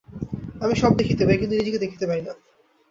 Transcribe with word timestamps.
আমি 0.61 0.73
সবই 0.75 0.97
দেখিতে 1.01 1.23
পাই, 1.27 1.37
কিন্তু 1.37 1.55
নিজেকে 1.55 1.79
দেখিতে 1.79 2.05
পাই 2.07 2.21
না। 2.21 2.33